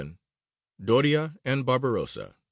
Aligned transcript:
VII. 0.03 0.15
DORIA 0.83 1.35
AND 1.45 1.63
BARBAROSSA. 1.63 2.33